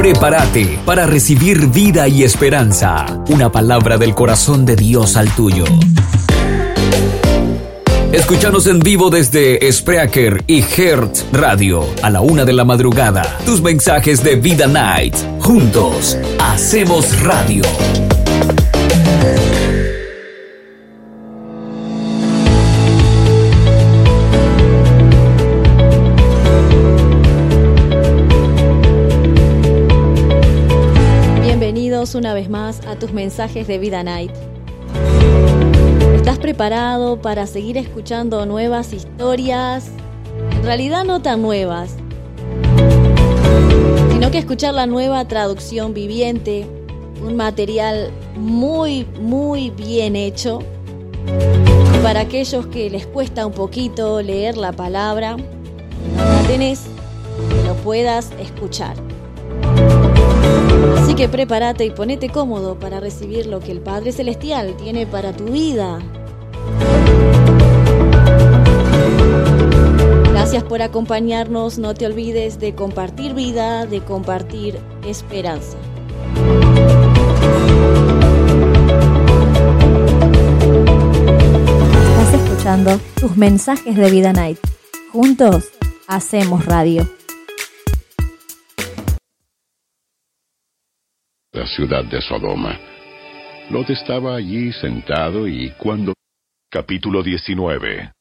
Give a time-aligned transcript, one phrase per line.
[0.00, 3.04] Prepárate para recibir vida y esperanza.
[3.28, 5.64] Una palabra del corazón de Dios al tuyo.
[8.10, 13.40] Escúchanos en vivo desde Spreaker y Hertz Radio a la una de la madrugada.
[13.44, 15.16] Tus mensajes de Vida Night.
[15.38, 17.62] Juntos hacemos radio.
[32.14, 34.32] Una vez más a tus mensajes de Vida Night.
[36.16, 39.90] ¿Estás preparado para seguir escuchando nuevas historias?
[40.50, 41.94] En realidad no tan nuevas,
[44.10, 46.66] sino que escuchar la nueva traducción viviente,
[47.22, 50.58] un material muy, muy bien hecho.
[52.02, 55.36] Para aquellos que les cuesta un poquito leer la palabra,
[56.16, 56.86] la tenés,
[57.50, 58.96] que lo puedas escuchar.
[60.98, 65.32] Así que prepárate y ponete cómodo para recibir lo que el Padre Celestial tiene para
[65.32, 65.98] tu vida.
[70.30, 71.78] Gracias por acompañarnos.
[71.78, 75.76] No te olvides de compartir vida, de compartir esperanza.
[82.18, 84.58] Estás escuchando tus mensajes de Vida Night.
[85.12, 85.64] Juntos
[86.08, 87.06] hacemos radio.
[91.60, 92.74] La ciudad de Sodoma.
[93.68, 96.14] Lot estaba allí sentado y cuando...
[96.70, 98.12] Capítulo 19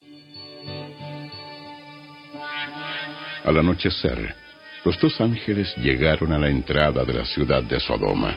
[3.45, 4.35] Al anochecer,
[4.83, 8.35] los dos ángeles llegaron a la entrada de la ciudad de Sodoma.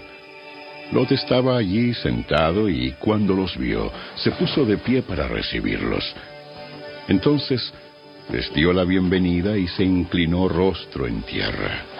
[0.92, 6.14] Lot estaba allí sentado y cuando los vio, se puso de pie para recibirlos.
[7.08, 7.74] Entonces
[8.30, 11.91] les dio la bienvenida y se inclinó rostro en tierra.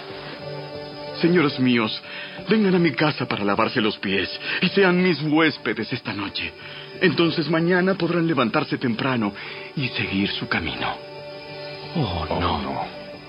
[1.23, 2.03] Señores míos,
[2.49, 4.29] vengan a mi casa para lavarse los pies
[4.61, 6.53] y sean mis huéspedes esta noche.
[7.01, 9.33] Entonces mañana podrán levantarse temprano
[9.77, 10.97] y seguir su camino.
[11.95, 12.87] Oh, no.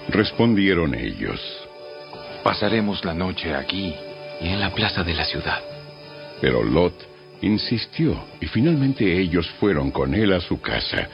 [0.10, 1.40] Respondieron ellos.
[2.44, 3.94] Pasaremos la noche aquí
[4.42, 5.62] y en la plaza de la ciudad.
[6.42, 6.96] Pero Lot
[7.42, 11.08] insistió y finalmente ellos fueron con él a su casa.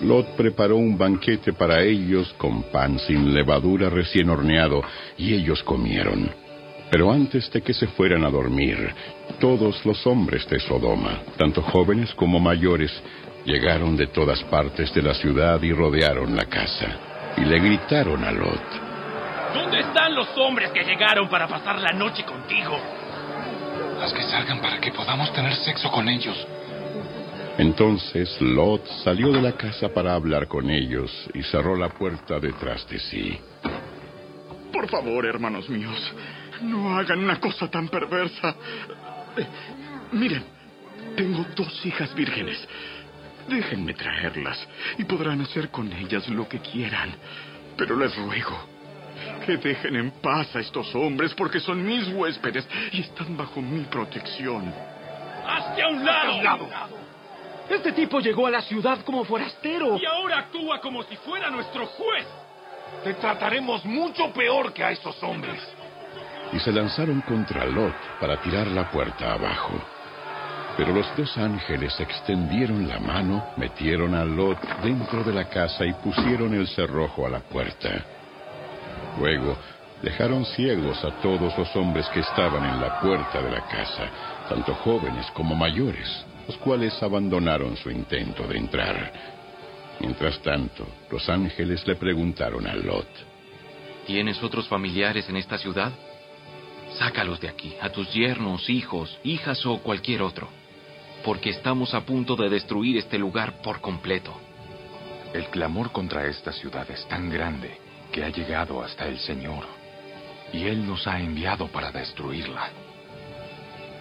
[0.00, 4.82] Lot preparó un banquete para ellos con pan sin levadura recién horneado
[5.16, 6.30] y ellos comieron.
[6.90, 8.94] Pero antes de que se fueran a dormir,
[9.40, 12.92] todos los hombres de Sodoma, tanto jóvenes como mayores,
[13.44, 16.86] llegaron de todas partes de la ciudad y rodearon la casa.
[17.38, 18.62] Y le gritaron a Lot.
[19.54, 22.78] ¿Dónde están los hombres que llegaron para pasar la noche contigo?
[23.98, 26.36] Las que salgan para que podamos tener sexo con ellos.
[27.58, 32.86] Entonces Lot salió de la casa para hablar con ellos y cerró la puerta detrás
[32.88, 33.38] de sí.
[34.72, 35.98] Por favor, hermanos míos,
[36.62, 38.54] no hagan una cosa tan perversa.
[39.38, 39.46] Eh,
[40.12, 40.44] miren,
[41.16, 42.58] tengo dos hijas vírgenes.
[43.48, 44.58] Déjenme traerlas
[44.98, 47.14] y podrán hacer con ellas lo que quieran.
[47.76, 48.76] Pero les ruego
[49.46, 53.84] que dejen en paz a estos hombres porque son mis huéspedes y están bajo mi
[53.84, 54.74] protección.
[55.46, 57.05] ¡Hazte a un lado!
[57.68, 59.96] Este tipo llegó a la ciudad como forastero.
[59.96, 62.26] Y ahora actúa como si fuera nuestro juez.
[63.02, 65.60] Te trataremos mucho peor que a estos hombres.
[66.52, 69.72] Y se lanzaron contra Lot para tirar la puerta abajo.
[70.76, 75.92] Pero los dos ángeles extendieron la mano, metieron a Lot dentro de la casa y
[75.94, 78.04] pusieron el cerrojo a la puerta.
[79.18, 79.56] Luego
[80.02, 84.04] dejaron ciegos a todos los hombres que estaban en la puerta de la casa,
[84.48, 89.12] tanto jóvenes como mayores, los cuales abandonaron su intento de entrar.
[90.00, 93.08] Mientras tanto, los ángeles le preguntaron a Lot.
[94.06, 95.92] ¿Tienes otros familiares en esta ciudad?
[96.98, 100.48] Sácalos de aquí, a tus yernos, hijos, hijas o cualquier otro,
[101.24, 104.32] porque estamos a punto de destruir este lugar por completo.
[105.34, 107.78] El clamor contra esta ciudad es tan grande
[108.12, 109.64] que ha llegado hasta el Señor,
[110.52, 112.85] y Él nos ha enviado para destruirla.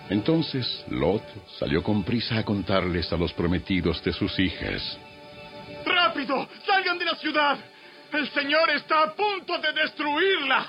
[0.09, 1.23] Entonces Lot
[1.59, 4.97] salió con prisa a contarles a los prometidos de sus hijas.
[5.85, 6.47] ¡Rápido!
[6.65, 7.57] ¡Salgan de la ciudad!
[8.13, 10.67] ¡El Señor está a punto de destruirla!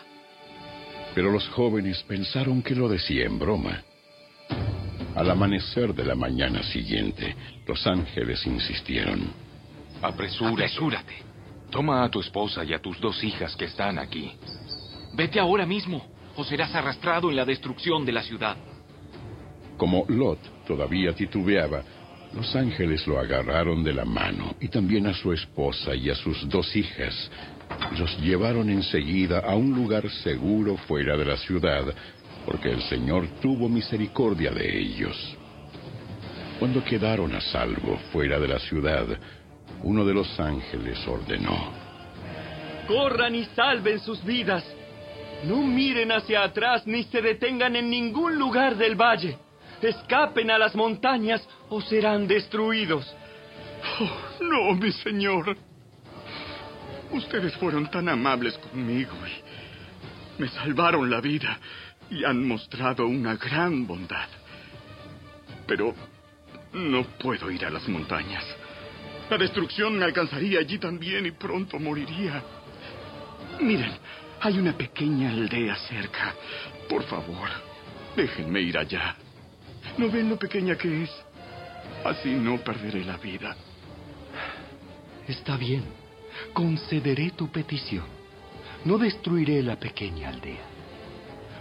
[1.15, 3.83] Pero los jóvenes pensaron que lo decía en broma.
[5.15, 7.35] Al amanecer de la mañana siguiente,
[7.67, 9.33] los ángeles insistieron.
[10.03, 10.65] Apresúrate.
[10.65, 11.15] Apresúrate.
[11.71, 14.33] Toma a tu esposa y a tus dos hijas que están aquí.
[15.15, 16.07] Vete ahora mismo,
[16.37, 18.57] o serás arrastrado en la destrucción de la ciudad.
[19.77, 21.83] Como Lot todavía titubeaba,
[22.35, 26.49] los ángeles lo agarraron de la mano y también a su esposa y a sus
[26.49, 27.31] dos hijas
[27.99, 31.85] los llevaron enseguida a un lugar seguro fuera de la ciudad,
[32.45, 35.37] porque el Señor tuvo misericordia de ellos.
[36.59, 39.07] Cuando quedaron a salvo fuera de la ciudad,
[39.83, 41.73] uno de los ángeles ordenó.
[42.87, 44.65] Corran y salven sus vidas.
[45.45, 49.37] No miren hacia atrás ni se detengan en ningún lugar del valle.
[49.83, 53.15] Escapen a las montañas o serán destruidos.
[54.01, 55.57] Oh, no, mi señor.
[57.13, 61.59] Ustedes fueron tan amables conmigo y me salvaron la vida
[62.11, 64.29] y han mostrado una gran bondad.
[65.67, 65.95] Pero
[66.73, 68.45] no puedo ir a las montañas.
[69.31, 72.43] La destrucción me alcanzaría allí también y pronto moriría.
[73.61, 73.93] Miren,
[74.41, 76.35] hay una pequeña aldea cerca.
[76.89, 77.49] Por favor,
[78.15, 79.17] déjenme ir allá.
[79.99, 81.11] ¿No ven lo pequeña que es?
[82.05, 83.57] Así no perderé la vida.
[85.27, 85.85] Está bien.
[86.53, 88.05] Concederé tu petición.
[88.85, 90.65] No destruiré la pequeña aldea.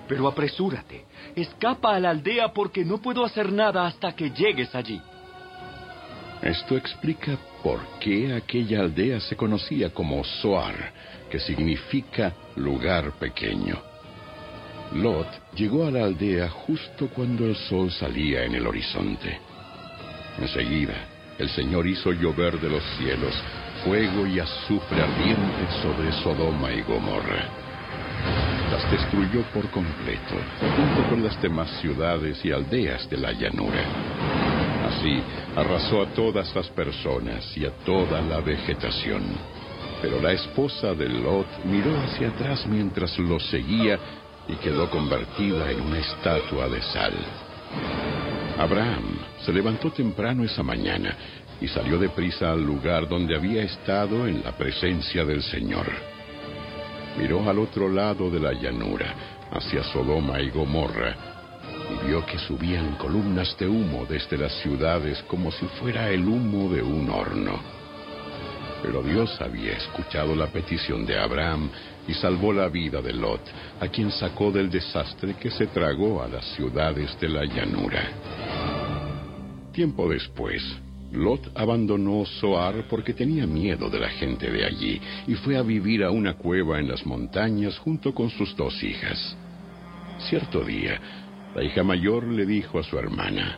[0.08, 1.06] Pero apresúrate.
[1.36, 5.02] Escapa a la aldea porque no puedo hacer nada hasta que llegues allí.
[6.42, 10.94] Esto explica por qué aquella aldea se conocía como Soar,
[11.30, 13.95] que significa lugar pequeño.
[14.96, 19.40] Lot llegó a la aldea justo cuando el sol salía en el horizonte.
[20.40, 20.94] Enseguida,
[21.38, 23.34] el Señor hizo llover de los cielos
[23.84, 27.50] fuego y azufre ardiente sobre Sodoma y Gomorra.
[28.72, 33.84] Las destruyó por completo, junto con las demás ciudades y aldeas de la llanura.
[34.88, 35.22] Así,
[35.56, 39.24] arrasó a todas las personas y a toda la vegetación.
[40.02, 44.00] Pero la esposa de Lot miró hacia atrás mientras lo seguía
[44.48, 47.14] y quedó convertida en una estatua de sal.
[48.58, 51.16] Abraham se levantó temprano esa mañana
[51.60, 55.88] y salió deprisa al lugar donde había estado en la presencia del Señor.
[57.18, 59.14] Miró al otro lado de la llanura,
[59.52, 61.16] hacia Sodoma y Gomorra,
[61.90, 66.70] y vio que subían columnas de humo desde las ciudades como si fuera el humo
[66.74, 67.75] de un horno.
[68.86, 71.72] Pero Dios había escuchado la petición de Abraham
[72.08, 73.42] y salvó la vida de Lot,
[73.80, 78.04] a quien sacó del desastre que se tragó a las ciudades de la llanura.
[79.72, 80.62] Tiempo después,
[81.12, 86.04] Lot abandonó Zoar porque tenía miedo de la gente de allí y fue a vivir
[86.04, 89.36] a una cueva en las montañas junto con sus dos hijas.
[90.30, 91.02] Cierto día,
[91.56, 93.58] la hija mayor le dijo a su hermana,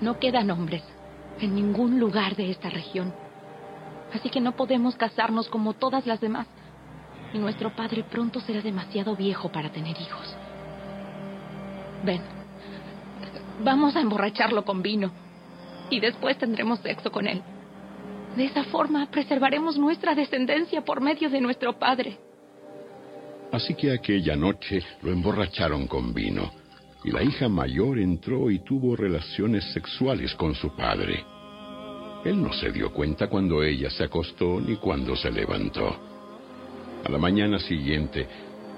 [0.00, 0.84] No quedan hombres
[1.40, 3.12] en ningún lugar de esta región,
[4.12, 6.46] así que no podemos casarnos como todas las demás,
[7.32, 10.36] y nuestro padre pronto será demasiado viejo para tener hijos.
[12.04, 12.22] Ven,
[13.62, 15.12] vamos a emborracharlo con vino
[15.90, 17.42] y después tendremos sexo con él.
[18.36, 22.18] De esa forma preservaremos nuestra descendencia por medio de nuestro padre.
[23.52, 26.52] Así que aquella noche lo emborracharon con vino,
[27.02, 31.24] y la hija mayor entró y tuvo relaciones sexuales con su padre.
[32.24, 35.96] Él no se dio cuenta cuando ella se acostó ni cuando se levantó.
[37.04, 38.26] A la mañana siguiente,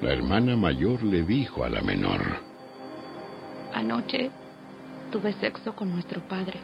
[0.01, 2.21] la hermana mayor le dijo a la menor,
[3.75, 4.31] Anoche
[5.11, 6.61] tuve sexo con nuestro padre.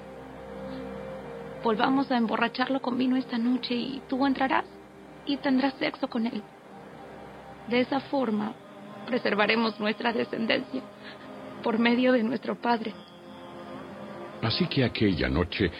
[1.65, 4.65] Volvamos a emborracharlo con vino esta noche y tú entrarás
[5.27, 6.43] y tendrás sexo con él.
[7.69, 8.55] De esa forma
[9.07, 10.83] preservaremos nuestra descendencia
[11.63, 12.93] por medio de nuestro Padre.
[14.43, 15.71] Así que aquella noche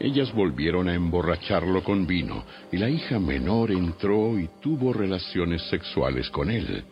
[0.00, 6.30] ellas volvieron a emborracharlo con vino y la hija menor entró y tuvo relaciones sexuales
[6.30, 6.84] con él.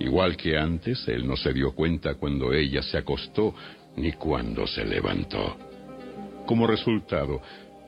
[0.00, 3.54] Igual que antes, él no se dio cuenta cuando ella se acostó
[3.96, 5.56] ni cuando se levantó.
[6.46, 7.40] Como resultado,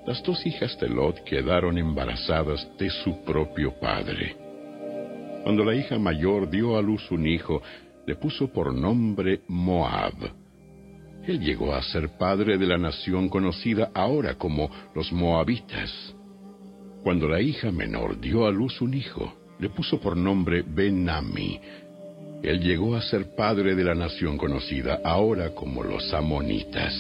[0.07, 4.37] las dos hijas de Lot quedaron embarazadas de su propio padre.
[5.43, 7.63] Cuando la hija mayor dio a luz un hijo,
[8.07, 10.44] le puso por nombre Moab.
[11.27, 16.15] Él llegó a ser padre de la nación conocida ahora como los Moabitas.
[17.03, 21.61] Cuando la hija menor dio a luz un hijo, le puso por nombre Ben-Ami.
[22.43, 26.95] Él llegó a ser padre de la nación conocida ahora como los Amonitas.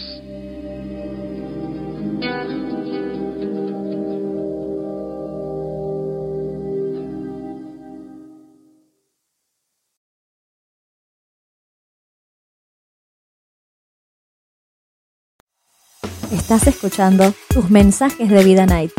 [16.32, 18.90] Estás escuchando tus mensajes de Vida Night.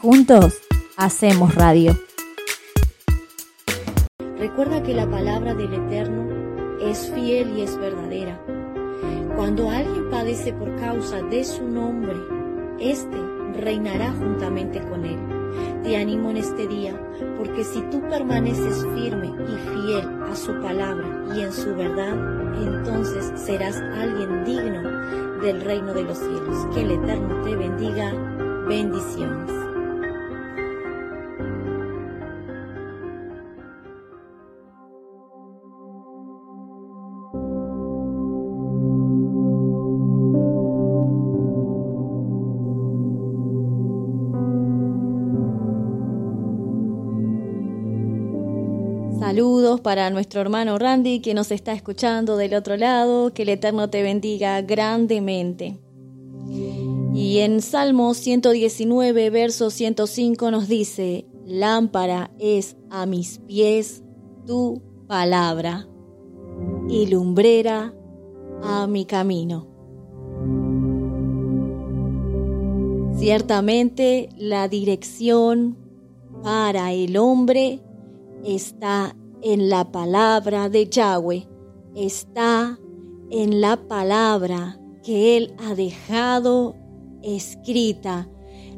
[0.00, 0.58] Juntos
[0.96, 1.98] hacemos radio.
[4.38, 8.40] Recuerda que la palabra del Eterno es fiel y es verdadera.
[9.36, 12.16] Cuando alguien padece por causa de su nombre,
[12.80, 13.16] éste
[13.54, 15.18] reinará juntamente con él.
[15.82, 16.98] Te animo en este día,
[17.36, 22.14] porque si tú permaneces firme y fiel a su palabra y en su verdad,
[22.56, 26.66] entonces serás alguien digno del reino de los cielos.
[26.74, 28.12] Que el Eterno te bendiga.
[28.68, 29.69] Bendiciones.
[49.82, 53.32] Para nuestro hermano Randy que nos está escuchando del otro lado.
[53.32, 55.78] Que el Eterno te bendiga grandemente.
[57.14, 64.02] Y en Salmo 119, verso 105 nos dice, lámpara es a mis pies
[64.46, 65.88] tu palabra
[66.88, 67.94] y lumbrera
[68.62, 69.66] a mi camino.
[73.18, 75.76] Ciertamente la dirección
[76.42, 77.80] para el hombre
[78.44, 81.48] está en la palabra de Yahweh,
[81.94, 82.78] está
[83.30, 86.74] en la palabra que Él ha dejado
[87.22, 88.28] escrita,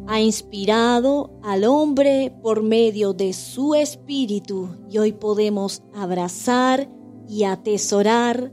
[0.07, 4.71] ha inspirado al hombre por medio de su espíritu.
[4.91, 6.89] Y hoy podemos abrazar
[7.29, 8.53] y atesorar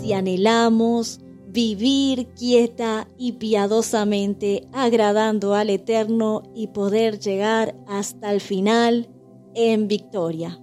[0.00, 9.08] si anhelamos vivir quieta y piadosamente agradando al Eterno y poder llegar hasta el final
[9.54, 10.60] en victoria.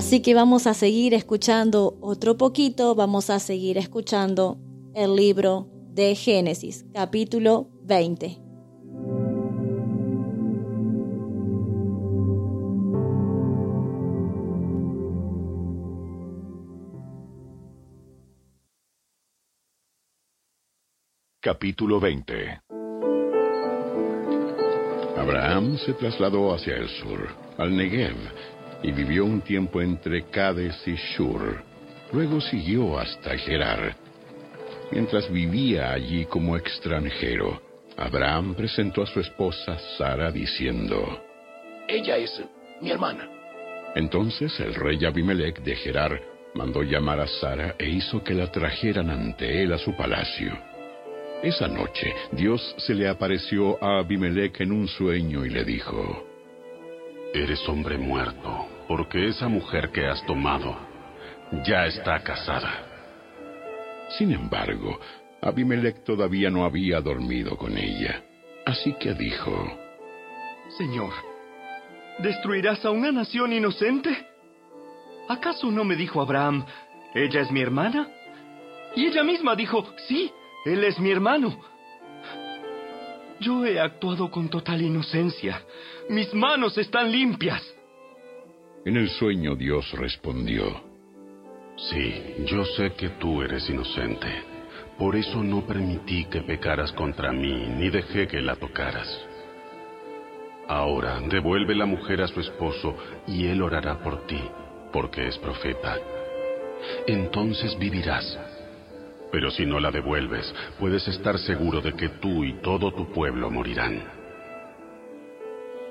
[0.00, 4.56] Así que vamos a seguir escuchando otro poquito, vamos a seguir escuchando
[4.94, 8.38] el libro de Génesis, capítulo 20.
[21.42, 22.62] Capítulo 20
[25.18, 27.28] Abraham se trasladó hacia el sur,
[27.58, 28.16] al Negev,
[28.82, 31.62] y vivió un tiempo entre Cades y Shur.
[32.12, 33.96] Luego siguió hasta Gerar.
[34.90, 37.60] Mientras vivía allí como extranjero,
[37.96, 41.22] Abraham presentó a su esposa Sara diciendo,
[41.86, 42.42] Ella es
[42.80, 43.28] mi hermana.
[43.94, 46.20] Entonces el rey Abimelech de Gerar
[46.54, 50.58] mandó llamar a Sara e hizo que la trajeran ante él a su palacio.
[51.42, 56.26] Esa noche Dios se le apareció a Abimelech en un sueño y le dijo,
[57.32, 60.76] Eres hombre muerto, porque esa mujer que has tomado
[61.64, 62.72] ya está casada.
[64.18, 64.98] Sin embargo,
[65.40, 68.24] Abimelech todavía no había dormido con ella.
[68.66, 69.78] Así que dijo,
[70.76, 71.12] Señor,
[72.18, 74.26] ¿destruirás a una nación inocente?
[75.28, 76.66] ¿Acaso no me dijo Abraham,
[77.14, 78.08] ella es mi hermana?
[78.96, 80.32] Y ella misma dijo, sí,
[80.66, 81.60] él es mi hermano.
[83.38, 85.62] Yo he actuado con total inocencia.
[86.08, 87.62] Mis manos están limpias.
[88.84, 90.64] En el sueño Dios respondió,
[91.76, 94.28] Sí, yo sé que tú eres inocente.
[94.98, 99.08] Por eso no permití que pecaras contra mí, ni dejé que la tocaras.
[100.66, 102.96] Ahora devuelve la mujer a su esposo
[103.26, 104.40] y él orará por ti,
[104.92, 105.98] porque es profeta.
[107.06, 108.38] Entonces vivirás.
[109.30, 113.50] Pero si no la devuelves, puedes estar seguro de que tú y todo tu pueblo
[113.50, 114.02] morirán.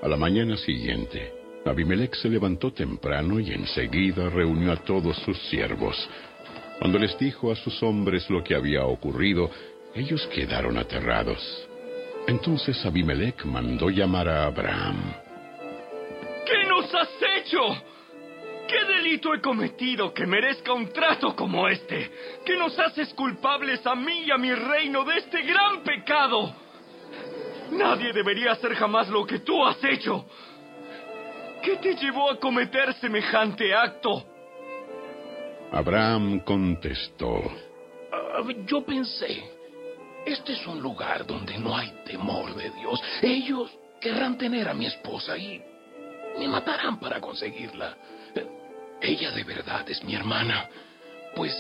[0.01, 6.09] A la mañana siguiente, Abimelech se levantó temprano y enseguida reunió a todos sus siervos.
[6.79, 9.51] Cuando les dijo a sus hombres lo que había ocurrido,
[9.93, 11.67] ellos quedaron aterrados.
[12.27, 15.13] Entonces Abimelech mandó llamar a Abraham.
[16.45, 17.59] ¿Qué nos has hecho?
[18.67, 22.11] ¿Qué delito he cometido que merezca un trato como este?
[22.45, 26.53] Que nos haces culpables a mí y a mi reino de este gran pecado.
[27.71, 30.25] Nadie debería hacer jamás lo que tú has hecho.
[31.69, 34.25] ¿Qué te llevó a cometer semejante acto?
[35.71, 37.43] Abraham contestó.
[38.11, 39.43] Ah, yo pensé,
[40.25, 42.99] este es un lugar donde no hay temor de Dios.
[43.21, 43.69] Ellos
[44.01, 45.61] querrán tener a mi esposa y
[46.39, 47.95] me matarán para conseguirla.
[48.99, 50.67] Ella de verdad es mi hermana,
[51.35, 51.55] pues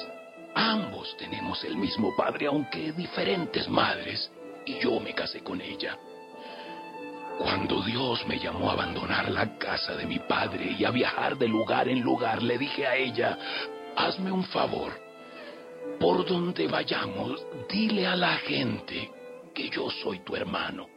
[0.55, 4.31] ambos tenemos el mismo padre, aunque diferentes madres,
[4.65, 5.95] y yo me casé con ella.
[7.39, 11.47] Cuando Dios me llamó a abandonar la casa de mi padre y a viajar de
[11.47, 13.37] lugar en lugar, le dije a ella,
[13.95, 14.91] hazme un favor.
[16.01, 19.09] Por donde vayamos, dile a la gente
[19.55, 20.87] que yo soy tu hermano.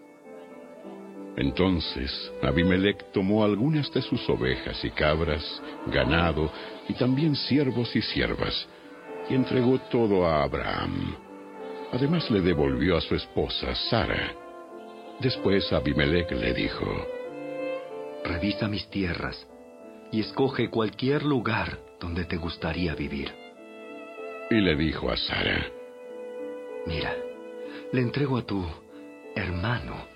[1.37, 6.51] Entonces Abimelech tomó algunas de sus ovejas y cabras, ganado
[6.89, 8.67] y también siervos y siervas,
[9.31, 11.17] y entregó todo a Abraham.
[11.93, 14.42] Además le devolvió a su esposa Sara.
[15.23, 16.85] Después Abimelech le dijo,
[18.25, 19.47] Revisa mis tierras
[20.11, 23.33] y escoge cualquier lugar donde te gustaría vivir.
[24.51, 25.65] Y le dijo a Sara,
[26.87, 27.15] Mira,
[27.93, 28.67] le entrego a tu
[29.37, 30.09] hermano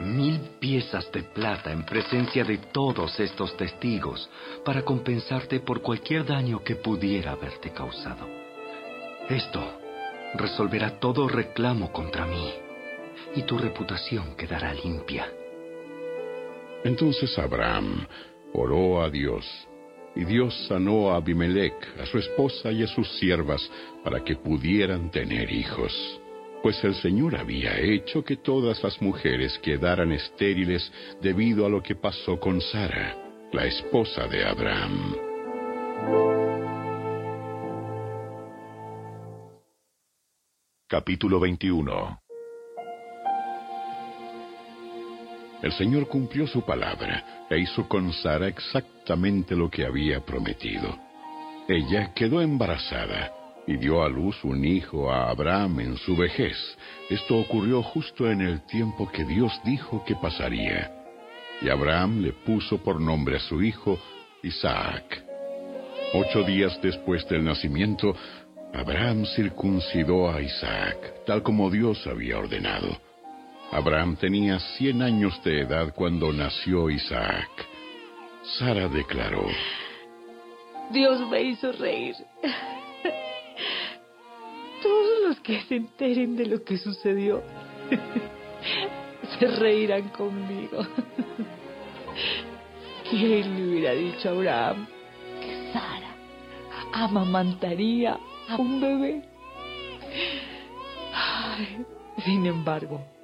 [0.00, 4.30] mil piezas de plata en presencia de todos estos testigos
[4.64, 8.26] para compensarte por cualquier daño que pudiera haberte causado.
[9.28, 9.60] Esto
[10.36, 12.50] resolverá todo reclamo contra mí
[13.34, 15.26] y tu reputación quedará limpia.
[16.84, 18.06] Entonces Abraham
[18.52, 19.44] oró a Dios,
[20.14, 23.68] y Dios sanó a Abimelech, a su esposa y a sus siervas,
[24.02, 25.92] para que pudieran tener hijos.
[26.62, 31.94] Pues el Señor había hecho que todas las mujeres quedaran estériles debido a lo que
[31.94, 33.16] pasó con Sara,
[33.52, 35.14] la esposa de Abraham.
[40.88, 42.27] Capítulo 21
[45.62, 50.96] El Señor cumplió su palabra e hizo con Sara exactamente lo que había prometido.
[51.68, 53.32] Ella quedó embarazada
[53.66, 56.56] y dio a luz un hijo a Abraham en su vejez.
[57.10, 60.90] Esto ocurrió justo en el tiempo que Dios dijo que pasaría.
[61.60, 63.98] Y Abraham le puso por nombre a su hijo
[64.42, 65.24] Isaac.
[66.14, 68.14] Ocho días después del nacimiento,
[68.72, 73.07] Abraham circuncidó a Isaac, tal como Dios había ordenado.
[73.70, 77.50] Abraham tenía cien años de edad cuando nació Isaac.
[78.58, 79.46] Sara declaró,
[80.90, 82.14] Dios me hizo reír.
[84.82, 87.42] Todos los que se enteren de lo que sucedió
[89.38, 90.86] se reirán conmigo.
[93.10, 94.86] ¿Quién le hubiera dicho a Abraham
[95.40, 96.14] que Sara
[96.94, 99.22] amamantaría a un bebé?
[101.12, 101.84] Ay,
[102.24, 103.17] sin embargo,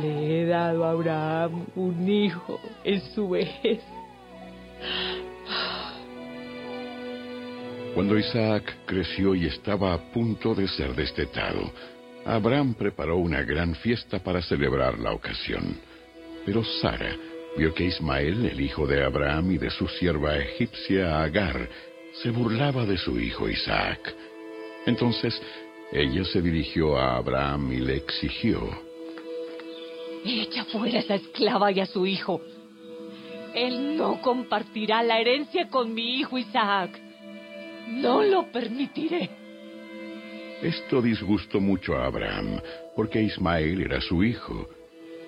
[0.00, 3.80] le he dado a Abraham un hijo en su vejez.
[7.94, 11.70] Cuando Isaac creció y estaba a punto de ser destetado,
[12.24, 15.76] Abraham preparó una gran fiesta para celebrar la ocasión.
[16.46, 17.14] Pero Sara
[17.56, 21.68] vio que Ismael, el hijo de Abraham y de su sierva egipcia Agar,
[22.22, 24.14] se burlaba de su hijo Isaac.
[24.86, 25.40] Entonces
[25.92, 28.70] ella se dirigió a Abraham y le exigió,
[30.24, 32.40] Echa fuera a esa esclava y a su hijo.
[33.54, 36.98] Él no compartirá la herencia con mi hijo Isaac.
[37.88, 39.30] No lo permitiré.
[40.62, 42.60] Esto disgustó mucho a Abraham,
[42.94, 44.68] porque Ismael era su hijo.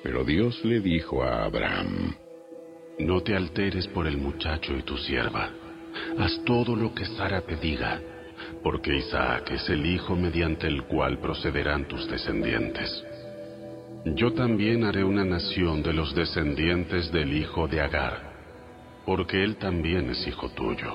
[0.03, 2.15] Pero Dios le dijo a Abraham,
[3.01, 5.51] No te alteres por el muchacho y tu sierva.
[6.19, 8.01] Haz todo lo que Sara te diga,
[8.63, 13.05] porque Isaac es el hijo mediante el cual procederán tus descendientes.
[14.07, 18.35] Yo también haré una nación de los descendientes del hijo de Agar,
[19.07, 20.95] porque él también es hijo tuyo.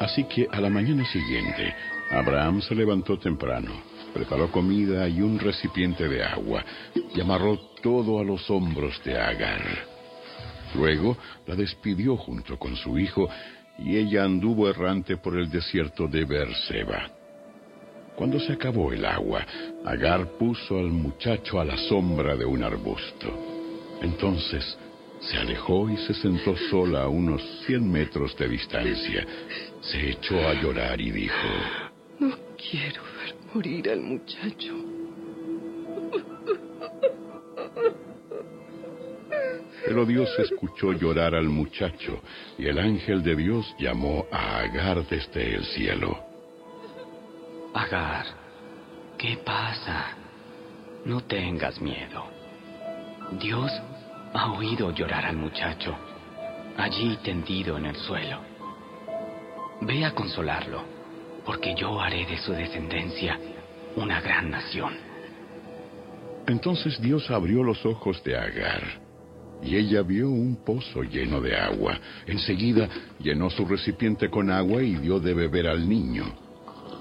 [0.00, 1.74] Así que a la mañana siguiente,
[2.10, 3.70] Abraham se levantó temprano,
[4.14, 6.64] preparó comida y un recipiente de agua,
[7.14, 9.62] y amarró todo a los hombros de Agar.
[10.74, 13.28] Luego la despidió junto con su hijo,
[13.78, 17.15] y ella anduvo errante por el desierto de Beerseba.
[18.16, 19.46] Cuando se acabó el agua,
[19.84, 23.28] Agar puso al muchacho a la sombra de un arbusto.
[24.02, 24.76] Entonces
[25.20, 29.26] se alejó y se sentó sola a unos cien metros de distancia.
[29.80, 31.48] Se echó a llorar y dijo,
[32.18, 34.74] No quiero ver morir al muchacho.
[39.84, 42.20] Pero Dios escuchó llorar al muchacho
[42.58, 46.25] y el ángel de Dios llamó a Agar desde el cielo.
[47.76, 48.24] Agar,
[49.18, 50.16] ¿qué pasa?
[51.04, 52.24] No tengas miedo.
[53.38, 53.70] Dios
[54.32, 55.94] ha oído llorar al muchacho,
[56.78, 58.40] allí tendido en el suelo.
[59.82, 60.84] Ve a consolarlo,
[61.44, 63.38] porque yo haré de su descendencia
[63.94, 64.94] una gran nación.
[66.46, 68.84] Entonces Dios abrió los ojos de Agar,
[69.62, 72.00] y ella vio un pozo lleno de agua.
[72.26, 76.45] Enseguida llenó su recipiente con agua y dio de beber al niño.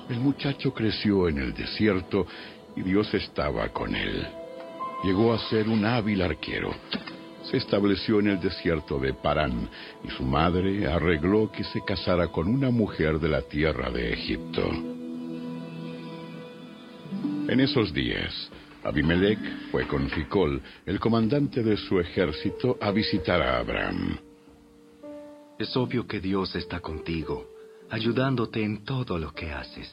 [0.10, 2.28] El muchacho creció en el desierto
[2.76, 4.28] y Dios estaba con él.
[5.04, 6.74] Llegó a ser un hábil arquero.
[7.44, 9.68] Se estableció en el desierto de Parán
[10.04, 14.70] y su madre arregló que se casara con una mujer de la tierra de Egipto.
[17.48, 18.52] En esos días,
[18.84, 19.40] Abimelech
[19.72, 24.20] fue con Ficol, el comandante de su ejército, a visitar a Abraham.
[25.58, 27.55] Es obvio que Dios está contigo,
[27.96, 29.90] ayudándote en todo lo que haces.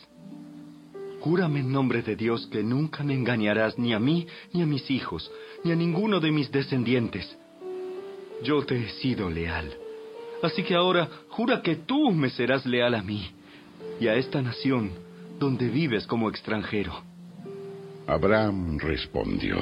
[1.20, 4.90] Júrame en nombre de Dios que nunca me engañarás ni a mí, ni a mis
[4.90, 5.30] hijos,
[5.62, 7.38] ni a ninguno de mis descendientes.
[8.42, 9.72] Yo te he sido leal.
[10.42, 13.30] Así que ahora jura que tú me serás leal a mí
[14.00, 14.90] y a esta nación
[15.38, 17.04] donde vives como extranjero.
[18.08, 19.58] Abraham respondió.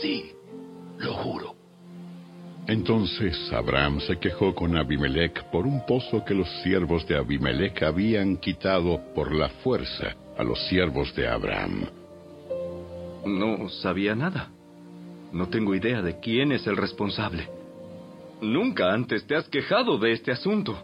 [0.00, 0.32] Sí,
[0.96, 1.55] lo juro.
[2.68, 8.38] Entonces Abraham se quejó con Abimelech por un pozo que los siervos de Abimelech habían
[8.38, 11.86] quitado por la fuerza a los siervos de Abraham.
[13.24, 14.50] No sabía nada.
[15.32, 17.48] No tengo idea de quién es el responsable.
[18.40, 20.76] Nunca antes te has quejado de este asunto.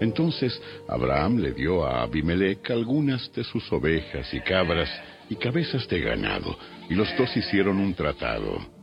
[0.00, 4.90] Entonces Abraham le dio a Abimelech algunas de sus ovejas y cabras
[5.28, 6.58] y cabezas de ganado,
[6.88, 8.79] y los dos hicieron un tratado.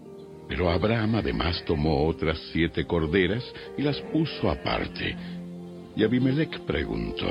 [0.47, 3.43] Pero Abraham además tomó otras siete corderas
[3.77, 5.15] y las puso aparte.
[5.95, 7.27] Y Abimelech preguntó,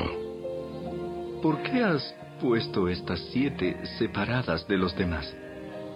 [1.42, 5.32] ¿Por qué has puesto estas siete separadas de los demás?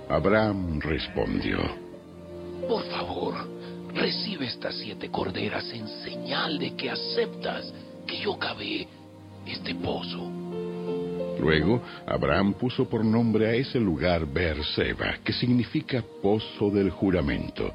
[0.09, 1.59] Abraham respondió,
[2.69, 3.35] Por favor,
[3.95, 7.73] recibe estas siete corderas en señal de que aceptas
[8.07, 8.89] que yo cavé
[9.47, 10.40] este pozo.
[11.41, 17.73] Luego, Abraham puso por nombre a ese lugar Beerseba, que significa pozo del juramento,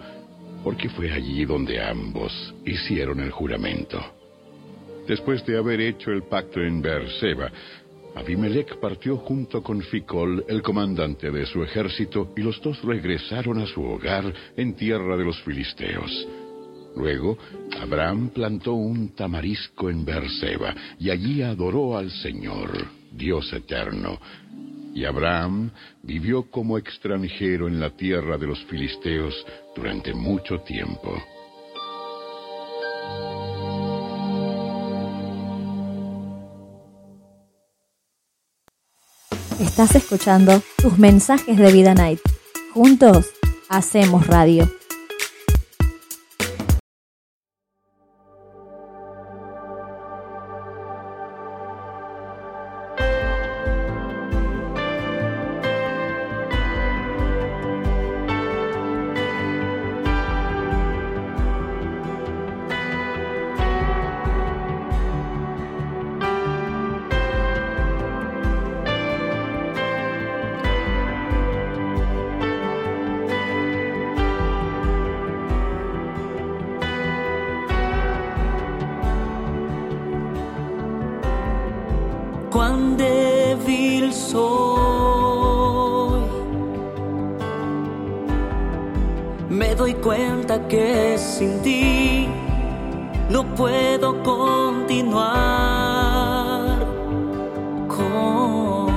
[0.64, 4.00] porque fue allí donde ambos hicieron el juramento.
[5.08, 7.52] Después de haber hecho el pacto en Beerseba,
[8.16, 13.66] Abimelech partió junto con Ficol, el comandante de su ejército, y los dos regresaron a
[13.66, 16.28] su hogar en tierra de los filisteos.
[16.96, 17.38] Luego,
[17.82, 22.72] Abraham plantó un tamarisco en Beerseba y allí adoró al Señor,
[23.16, 24.20] Dios eterno.
[24.94, 25.72] Y Abraham
[26.04, 29.34] vivió como extranjero en la tierra de los filisteos
[29.76, 31.22] durante mucho tiempo.
[39.60, 42.20] Estás escuchando tus mensajes de Vida Night.
[42.74, 43.32] Juntos
[43.70, 44.70] hacemos radio.
[89.86, 92.28] Doy cuenta que sin ti
[93.30, 95.28] no puedo continuar.
[97.88, 98.88] Con,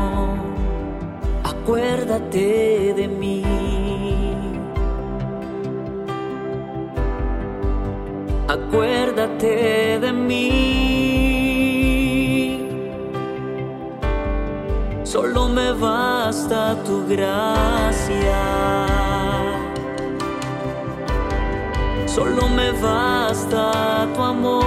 [1.45, 3.45] acuérdate de mí.
[8.49, 10.49] Acuérdate de mí.
[15.03, 18.98] Solo me basta tu gracia.
[22.19, 24.59] Solo me basta tu amor.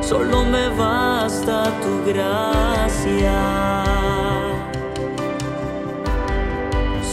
[0.00, 3.42] Solo me basta tu gracia.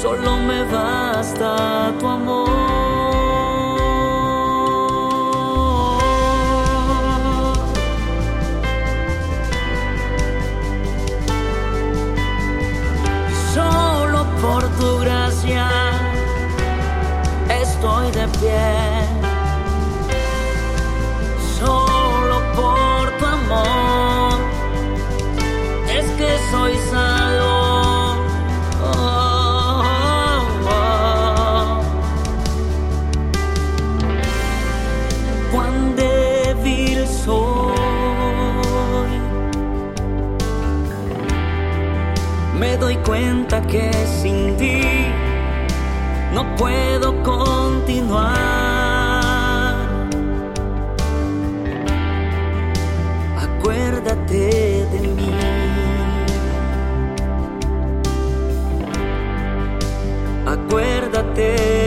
[0.02, 2.41] Solo me basta tu amor.
[43.72, 43.90] que
[44.22, 44.82] sin ti
[46.34, 48.28] no puedo continuar.
[53.48, 55.32] Acuérdate de mí.
[60.46, 61.81] Acuérdate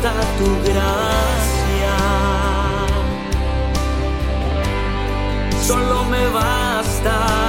[0.00, 1.96] tu gracia.
[5.60, 7.47] Solo me basta.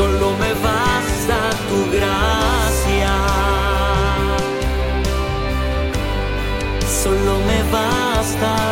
[0.00, 3.14] solo me basta tu gracia.
[7.02, 8.69] Solo me basta.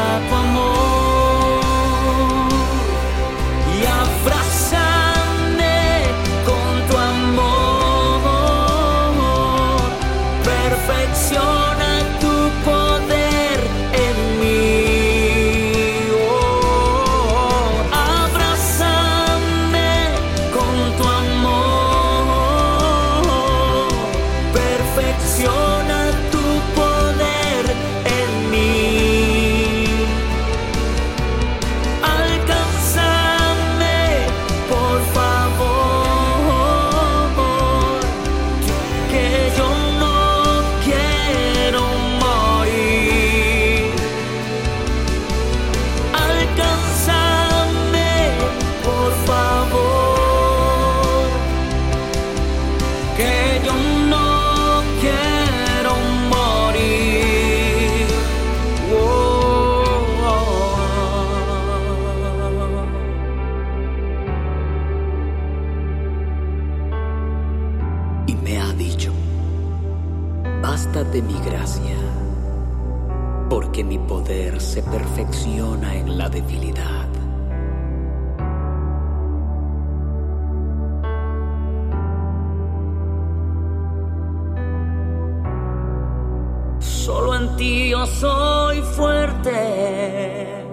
[71.12, 71.96] de mi gracia,
[73.48, 77.06] porque mi poder se perfecciona en la debilidad.
[86.78, 90.66] Solo en ti yo soy fuerte,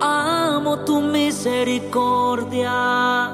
[0.00, 3.25] amo tu misericordia.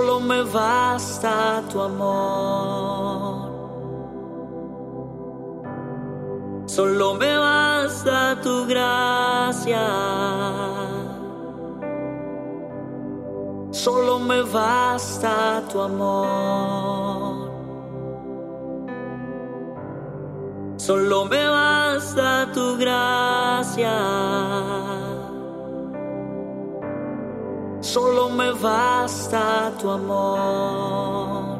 [0.00, 3.50] solo me basta tu amor.
[6.66, 9.86] Solo me basta tu gracia.
[13.70, 17.50] Solo me basta tu amor.
[20.76, 24.89] Solo me basta tu gracia
[27.92, 31.58] Solo me basta tu amor.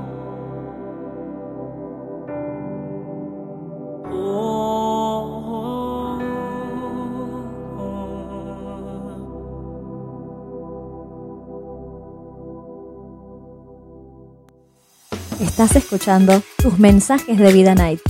[15.41, 18.01] Estás escuchando tus mensajes de Vida Night.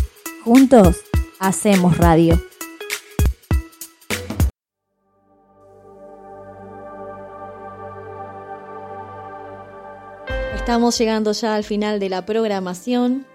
[0.44, 0.98] Juntos
[1.38, 2.49] hacemos radio.
[10.70, 13.26] Estamos llegando ya al final de la programación.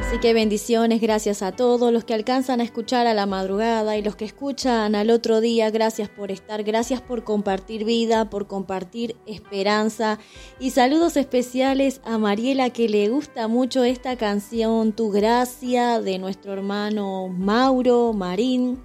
[0.00, 4.02] Así que bendiciones, gracias a todos los que alcanzan a escuchar a la madrugada y
[4.02, 9.14] los que escuchan al otro día, gracias por estar, gracias por compartir vida, por compartir
[9.26, 10.18] esperanza.
[10.58, 16.54] Y saludos especiales a Mariela que le gusta mucho esta canción Tu Gracia de nuestro
[16.54, 18.82] hermano Mauro Marín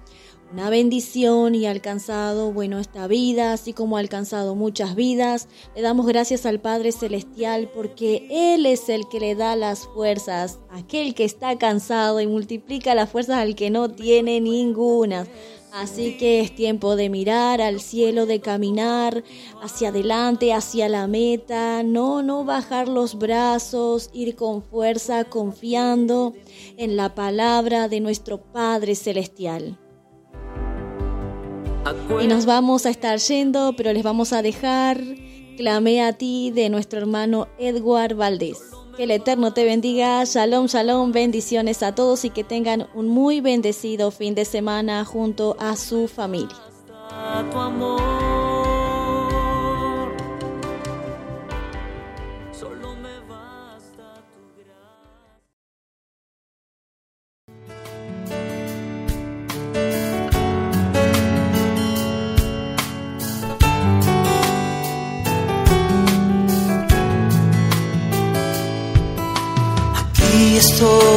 [0.52, 5.48] una bendición y ha alcanzado, bueno, esta vida, así como ha alcanzado muchas vidas.
[5.76, 10.58] Le damos gracias al Padre Celestial porque Él es el que le da las fuerzas,
[10.70, 15.26] aquel que está cansado y multiplica las fuerzas al que no tiene ninguna.
[15.72, 19.22] Así que es tiempo de mirar al cielo, de caminar
[19.62, 26.34] hacia adelante, hacia la meta, no, no bajar los brazos, ir con fuerza, confiando
[26.76, 29.78] en la palabra de nuestro Padre Celestial.
[32.22, 35.00] Y nos vamos a estar yendo, pero les vamos a dejar
[35.60, 38.62] Clamé a ti de nuestro hermano Edward Valdés.
[38.96, 40.24] Que el Eterno te bendiga.
[40.24, 41.12] Shalom, shalom.
[41.12, 46.08] Bendiciones a todos y que tengan un muy bendecido fin de semana junto a su
[46.08, 46.56] familia.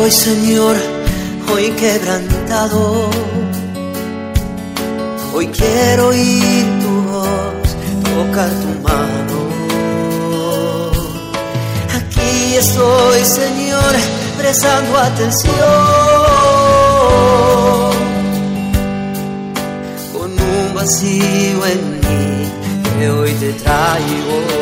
[0.05, 0.75] Estoy, Señor,
[1.51, 3.09] hoy quebrantado.
[5.33, 7.69] Hoy quiero oír tu voz,
[8.03, 9.37] tocar tu mano.
[11.95, 13.93] Aquí estoy, Señor,
[14.37, 15.53] prestando atención.
[20.11, 22.51] Con un vacío en mí
[22.99, 24.52] que hoy te traigo.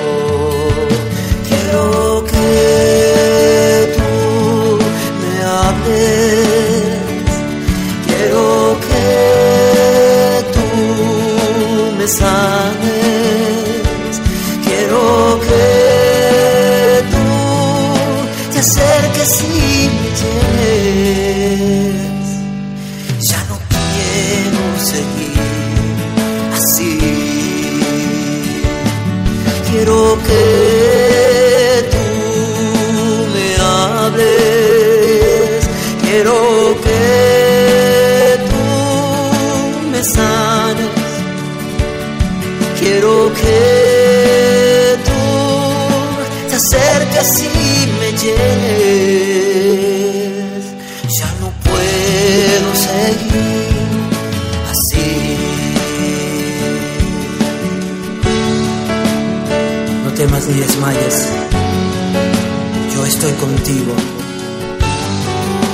[63.41, 63.93] Contigo.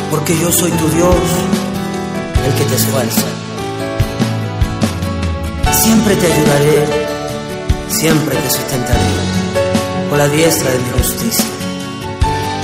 [0.10, 1.16] Porque yo soy tu Dios,
[2.46, 3.28] el que te esfuerza.
[5.84, 6.86] Siempre te ayudaré,
[7.90, 9.12] siempre te sustentaré
[10.10, 11.46] con la diestra de mi justicia.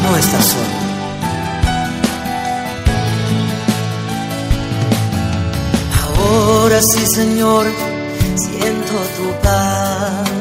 [0.03, 0.83] No estás solo.
[6.15, 7.65] Ahora sí, Señor,
[8.37, 10.33] siento tu paz.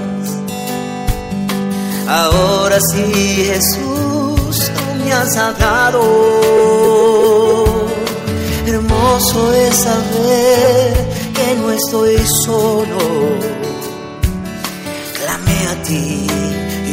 [2.08, 3.91] Ahora sí, Jesús,
[5.04, 6.02] me has hablado.
[8.66, 12.98] Hermoso es saber que no estoy solo.
[15.18, 16.26] Clamé a ti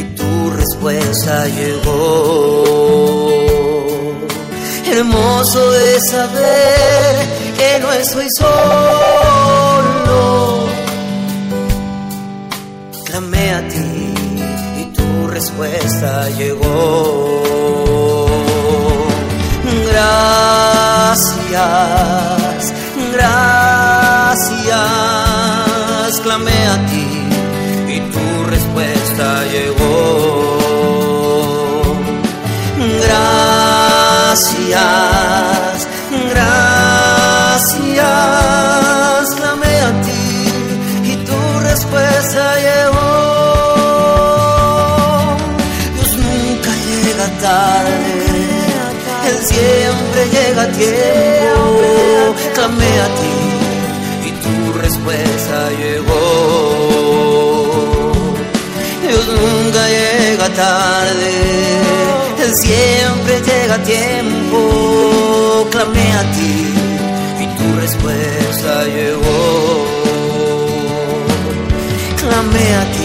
[0.00, 2.64] y tu respuesta llegó.
[4.86, 8.50] Hermoso es saber que no estoy solo.
[13.04, 14.14] Clamé a ti
[14.80, 17.59] y tu respuesta llegó.
[21.10, 22.72] Gracias,
[23.12, 24.70] gracias,
[26.22, 27.06] clamé a ti
[27.86, 29.89] y tu respuesta llegó.
[49.52, 51.82] Siempre llega tiempo.
[52.54, 53.36] Clamé a ti
[54.28, 56.14] y tu respuesta llegó.
[59.02, 61.30] Dios nunca llega tarde,
[62.44, 64.58] Él siempre llega tiempo.
[65.70, 66.56] Clamé a ti
[67.42, 69.40] y tu respuesta llegó.
[72.20, 72.99] Clamé a ti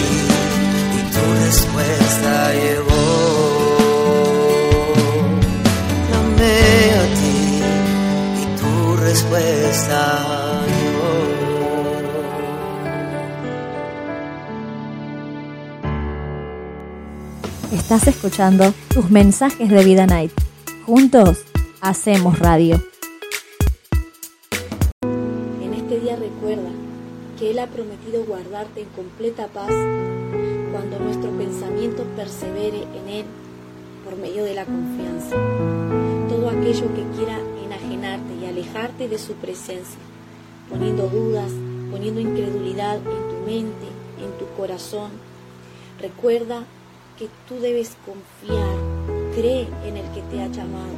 [17.73, 20.31] Estás escuchando tus mensajes de Vida Night.
[20.85, 21.43] Juntos
[21.81, 22.81] hacemos radio.
[25.61, 26.69] En este día recuerda
[27.37, 29.67] que Él ha prometido guardarte en completa paz
[30.71, 33.25] cuando nuestro pensamiento persevere en Él
[34.05, 35.35] por medio de la confianza.
[36.29, 37.37] Todo aquello que quiera
[38.47, 39.99] alejarte de su presencia,
[40.69, 41.51] poniendo dudas,
[41.91, 43.87] poniendo incredulidad en tu mente,
[44.19, 45.11] en tu corazón,
[45.99, 46.63] recuerda
[47.17, 48.75] que tú debes confiar,
[49.35, 50.95] cree en el que te ha llamado.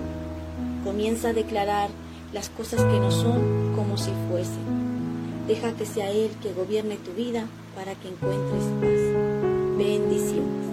[0.84, 1.89] Comienza a declarar
[2.34, 5.45] las cosas que no son como si fuesen.
[5.48, 7.45] Deja que sea Él que gobierne tu vida
[7.76, 9.78] para que encuentres paz.
[9.78, 10.68] Bendiciones.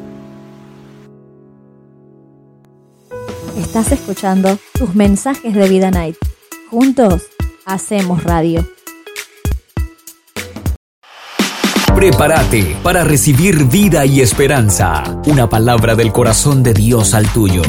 [3.57, 6.17] Estás escuchando tus mensajes de Vida Night.
[6.71, 7.23] Juntos
[7.67, 8.67] hacemos radio.
[11.95, 15.21] Prepárate para recibir vida y esperanza.
[15.27, 17.63] Una palabra del corazón de Dios al tuyo.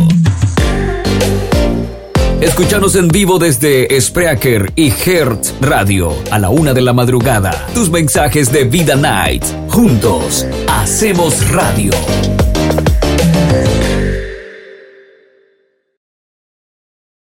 [2.41, 7.67] Escúchanos en vivo desde Spreaker y Hertz Radio a la una de la madrugada.
[7.73, 9.45] Tus mensajes de Vida Night.
[9.69, 11.91] Juntos hacemos radio.